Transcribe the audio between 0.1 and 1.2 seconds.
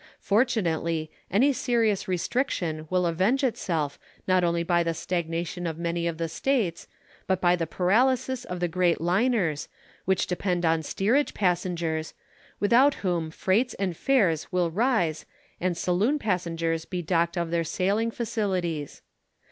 Fortunately,